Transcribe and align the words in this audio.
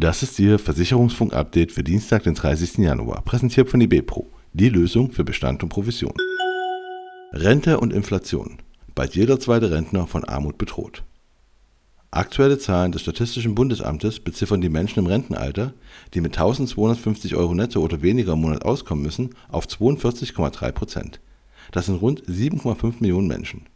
Das 0.00 0.22
ist 0.22 0.38
Ihr 0.38 0.58
Versicherungsfunk-Update 0.58 1.72
für 1.72 1.84
Dienstag, 1.84 2.22
den 2.22 2.32
30. 2.32 2.78
Januar, 2.78 3.20
präsentiert 3.20 3.68
von 3.68 3.82
IBPRO, 3.82 4.26
die 4.54 4.70
Lösung 4.70 5.12
für 5.12 5.24
Bestand 5.24 5.62
und 5.62 5.68
Provision. 5.68 6.14
Rente 7.34 7.78
und 7.78 7.92
Inflation. 7.92 8.62
Bald 8.94 9.14
jeder 9.14 9.38
zweite 9.38 9.70
Rentner 9.70 10.06
von 10.06 10.24
Armut 10.24 10.56
bedroht. 10.56 11.02
Aktuelle 12.12 12.58
Zahlen 12.58 12.92
des 12.92 13.02
Statistischen 13.02 13.54
Bundesamtes 13.54 14.20
beziffern 14.20 14.62
die 14.62 14.70
Menschen 14.70 15.00
im 15.00 15.06
Rentenalter, 15.06 15.74
die 16.14 16.22
mit 16.22 16.32
1250 16.32 17.36
Euro 17.36 17.52
netto 17.52 17.82
oder 17.82 18.00
weniger 18.00 18.32
im 18.32 18.40
Monat 18.40 18.64
auskommen 18.64 19.04
müssen, 19.04 19.34
auf 19.50 19.66
42,3 19.66 20.72
Prozent. 20.72 21.20
Das 21.72 21.84
sind 21.84 21.96
rund 21.96 22.24
7,5 22.24 22.94
Millionen 23.00 23.28
Menschen. 23.28 23.66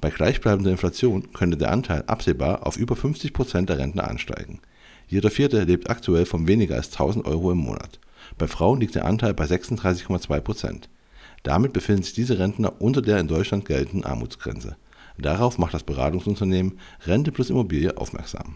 Bei 0.00 0.10
gleichbleibender 0.10 0.72
Inflation 0.72 1.32
könnte 1.32 1.56
der 1.56 1.70
Anteil 1.70 2.02
absehbar 2.08 2.66
auf 2.66 2.76
über 2.76 2.96
50 2.96 3.32
Prozent 3.32 3.68
der 3.68 3.78
Rentner 3.78 4.08
ansteigen. 4.08 4.58
Jeder 5.10 5.32
Vierte 5.32 5.64
lebt 5.64 5.90
aktuell 5.90 6.24
von 6.24 6.46
weniger 6.46 6.76
als 6.76 6.92
1000 6.92 7.26
Euro 7.26 7.50
im 7.50 7.58
Monat. 7.58 7.98
Bei 8.38 8.46
Frauen 8.46 8.80
liegt 8.80 8.94
der 8.94 9.06
Anteil 9.06 9.34
bei 9.34 9.44
36,2 9.44 10.40
Prozent. 10.40 10.88
Damit 11.42 11.72
befinden 11.72 12.04
sich 12.04 12.12
diese 12.12 12.38
Rentner 12.38 12.80
unter 12.80 13.02
der 13.02 13.18
in 13.18 13.26
Deutschland 13.26 13.64
geltenden 13.64 14.04
Armutsgrenze. 14.04 14.76
Darauf 15.18 15.58
macht 15.58 15.74
das 15.74 15.82
Beratungsunternehmen 15.82 16.78
Rente 17.06 17.32
plus 17.32 17.50
Immobilie 17.50 17.96
aufmerksam. 17.96 18.54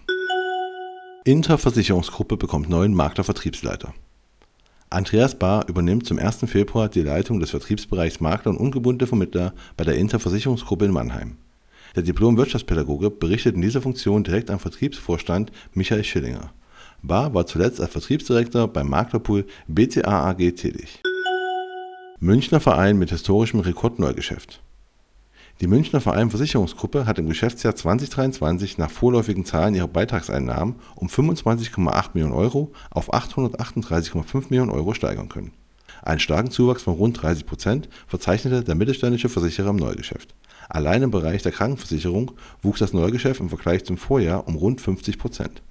Inter 1.25 1.59
Versicherungsgruppe 1.59 2.37
bekommt 2.37 2.69
neuen 2.69 2.95
Makler 2.95 3.25
Vertriebsleiter. 3.25 3.93
Andreas 4.91 5.37
Bahr 5.37 5.69
übernimmt 5.69 6.07
zum 6.07 6.21
1. 6.21 6.45
Februar 6.47 6.89
die 6.89 7.03
Leitung 7.03 7.41
des 7.41 7.51
Vertriebsbereichs 7.51 8.21
Makler 8.21 8.53
und 8.53 8.59
ungebundene 8.59 9.09
Vermittler 9.09 9.55
bei 9.77 9.83
der 9.83 9.97
Inter 9.97 10.21
Versicherungsgruppe 10.21 10.85
in 10.85 10.93
Mannheim. 10.93 11.37
Der 11.97 12.03
Diplom-Wirtschaftspädagoge 12.03 13.11
berichtet 13.11 13.55
in 13.55 13.63
dieser 13.63 13.81
Funktion 13.81 14.25
direkt 14.25 14.51
am 14.51 14.59
Vertriebsvorstand 14.59 15.53
Michael 15.75 16.03
Schillinger. 16.03 16.53
Bar 17.03 17.35
war 17.35 17.47
zuletzt 17.47 17.81
als 17.81 17.93
Vertriebsdirektor 17.93 18.67
beim 18.67 18.89
Maklerpool 18.89 19.47
BCA 19.69 20.31
AG 20.31 20.39
tätig. 20.39 21.03
Münchner 22.19 22.61
Verein 22.61 22.99
mit 22.99 23.11
historischem 23.11 23.61
Rekordneugeschäft. 23.61 24.63
Die 25.61 25.69
Münchner 25.69 26.01
Verein 26.01 26.31
Versicherungsgruppe 26.31 27.07
hat 27.07 27.19
im 27.21 27.29
Geschäftsjahr 27.29 27.77
2023 27.77 28.77
nach 28.77 28.91
vorläufigen 28.91 29.45
Zahlen 29.45 29.75
ihre 29.77 29.87
Beitragseinnahmen 29.87 30.77
um 30.97 31.07
25,8 31.07 32.11
Millionen 32.15 32.35
Euro 32.35 32.73
auf 32.91 33.13
838,5 33.13 34.47
Millionen 34.51 34.71
Euro 34.71 34.95
steigern 34.95 35.29
können. 35.29 35.53
Einen 36.03 36.21
starken 36.21 36.51
Zuwachs 36.51 36.83
von 36.83 36.95
rund 36.95 37.21
30 37.21 37.47
Prozent 37.47 37.89
verzeichnete 38.07 38.65
der 38.65 38.75
mittelständische 38.75 39.29
Versicherer 39.29 39.71
im 39.71 39.77
Neugeschäft. 39.77 40.35
Allein 40.69 41.03
im 41.03 41.11
Bereich 41.11 41.43
der 41.43 41.53
Krankenversicherung 41.53 42.33
wuchs 42.63 42.81
das 42.81 42.93
Neugeschäft 42.93 43.41
im 43.41 43.49
Vergleich 43.49 43.85
zum 43.85 43.97
Vorjahr 43.97 44.47
um 44.49 44.57
rund 44.57 44.81
50 44.81 45.19
Prozent. 45.19 45.63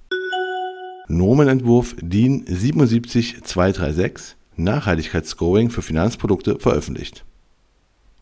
Normenentwurf 1.08 1.96
DIN 2.00 2.44
77236 2.46 4.36
Nachhaltigkeitsscoring 4.56 5.70
für 5.70 5.82
Finanzprodukte 5.82 6.58
veröffentlicht 6.58 7.24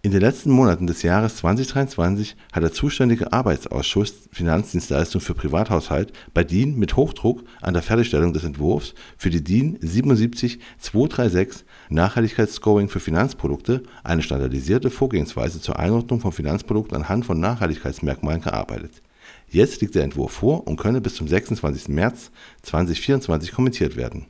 in 0.05 0.11
den 0.11 0.21
letzten 0.21 0.51
Monaten 0.51 0.89
des 0.89 1.03
Jahres 1.03 1.37
2023 1.37 2.35
hat 2.53 2.65
der 2.65 2.73
zuständige 2.73 3.33
Arbeitsausschuss 3.33 4.29
Finanzdienstleistung 4.33 5.21
für 5.21 5.35
Privathaushalt 5.35 6.13
bei 6.35 6.43
DIN 6.43 6.77
mit 6.77 6.97
Hochdruck 6.97 7.45
an 7.61 7.75
der 7.75 7.85
Fertigstellung 7.85 8.33
des 8.33 8.43
Entwurfs 8.43 8.95
für 9.17 9.31
die 9.31 9.45
DIN 9.45 9.79
77236 9.81 11.65
Nachhaltigkeitsscoring 11.89 12.89
für 12.89 12.99
Finanzprodukte 12.99 13.85
eine 14.03 14.25
standardisierte 14.25 14.91
Vorgehensweise 14.91 15.61
zur 15.61 15.79
Einordnung 15.79 16.19
von 16.19 16.33
Finanzprodukten 16.33 16.97
anhand 16.97 17.25
von 17.25 17.39
Nachhaltigkeitsmerkmalen 17.39 18.41
gearbeitet. 18.41 19.03
Jetzt 19.51 19.83
liegt 19.83 19.95
der 19.95 20.03
Entwurf 20.03 20.33
vor 20.33 20.67
und 20.67 20.79
könne 20.79 21.01
bis 21.01 21.15
zum 21.15 21.29
26. 21.29 21.87
März 21.87 22.33
2024 22.63 23.53
kommentiert 23.53 23.95
werden. 23.95 24.27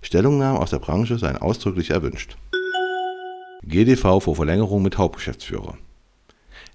Stellungnahmen 0.00 0.62
aus 0.62 0.70
der 0.70 0.78
Branche 0.78 1.18
seien 1.18 1.36
ausdrücklich 1.36 1.90
erwünscht 1.90 2.38
GDV 3.70 4.20
vor 4.20 4.34
Verlängerung 4.34 4.82
mit 4.82 4.98
Hauptgeschäftsführer. 4.98 5.78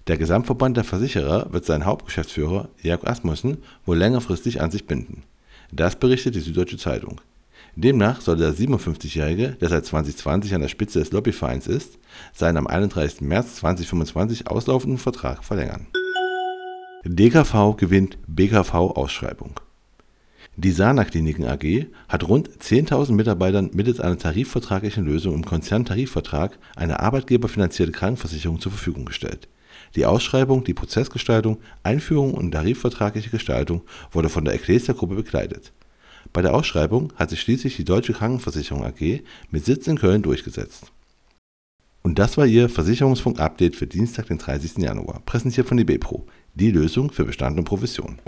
Der 0.06 0.16
Gesamtverband 0.16 0.78
der 0.78 0.84
Versicherer 0.84 1.52
wird 1.52 1.66
seinen 1.66 1.84
Hauptgeschäftsführer, 1.84 2.70
Jörg 2.80 3.06
Asmussen, 3.06 3.58
wohl 3.84 3.98
längerfristig 3.98 4.62
an 4.62 4.70
sich 4.70 4.86
binden. 4.86 5.22
Das 5.70 5.96
berichtet 5.96 6.36
die 6.36 6.40
Süddeutsche 6.40 6.78
Zeitung. 6.78 7.20
Demnach 7.74 8.22
soll 8.22 8.38
der 8.38 8.54
57-Jährige, 8.54 9.56
der 9.60 9.68
seit 9.68 9.84
2020 9.84 10.54
an 10.54 10.62
der 10.62 10.68
Spitze 10.68 11.00
des 11.00 11.12
Lobbyvereins 11.12 11.66
ist, 11.66 11.98
seinen 12.32 12.56
am 12.56 12.66
31. 12.66 13.20
März 13.20 13.56
2025 13.56 14.46
auslaufenden 14.46 14.98
Vertrag 14.98 15.44
verlängern. 15.44 15.88
DKV 17.04 17.76
gewinnt 17.76 18.16
BKV-Ausschreibung. 18.26 19.60
Die 20.58 20.72
Sana 20.72 21.04
Kliniken 21.04 21.44
AG 21.44 21.86
hat 22.08 22.26
rund 22.26 22.48
10.000 22.48 23.12
Mitarbeitern 23.12 23.70
mittels 23.74 24.00
einer 24.00 24.16
tarifvertraglichen 24.16 25.04
Lösung 25.04 25.34
im 25.34 25.44
Konzerntarifvertrag 25.44 26.58
eine 26.76 27.00
arbeitgeberfinanzierte 27.00 27.92
Krankenversicherung 27.92 28.58
zur 28.58 28.72
Verfügung 28.72 29.04
gestellt. 29.04 29.48
Die 29.96 30.06
Ausschreibung, 30.06 30.64
die 30.64 30.72
Prozessgestaltung, 30.72 31.58
Einführung 31.82 32.32
und 32.32 32.52
tarifvertragliche 32.52 33.28
Gestaltung 33.28 33.82
wurde 34.10 34.30
von 34.30 34.46
der 34.46 34.54
Ecclesia-Gruppe 34.54 35.16
begleitet. 35.16 35.72
Bei 36.32 36.40
der 36.40 36.54
Ausschreibung 36.54 37.12
hat 37.16 37.28
sich 37.28 37.42
schließlich 37.42 37.76
die 37.76 37.84
Deutsche 37.84 38.14
Krankenversicherung 38.14 38.82
AG 38.82 39.20
mit 39.50 39.66
Sitz 39.66 39.86
in 39.86 39.98
Köln 39.98 40.22
durchgesetzt. 40.22 40.90
Und 42.02 42.18
das 42.18 42.38
war 42.38 42.46
Ihr 42.46 42.70
Versicherungsfunk-Update 42.70 43.76
für 43.76 43.86
Dienstag, 43.86 44.28
den 44.28 44.38
30. 44.38 44.78
Januar, 44.78 45.20
präsentiert 45.26 45.68
von 45.68 45.76
die 45.76 45.84
BPRO, 45.84 46.24
die 46.54 46.70
Lösung 46.70 47.12
für 47.12 47.26
Bestand 47.26 47.58
und 47.58 47.64
Provision. 47.64 48.20